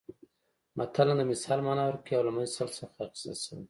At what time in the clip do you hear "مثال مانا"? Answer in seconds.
1.31-1.83